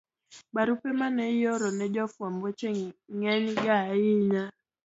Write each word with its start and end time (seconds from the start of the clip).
Barupe 0.53 0.89
ma 0.99 1.07
ne 1.15 1.25
ioro 1.41 1.69
ne 1.77 1.85
jofwamb 1.95 2.39
weche 2.43 2.69
ng'enyga 3.15 3.73
ahinya. 3.91 4.43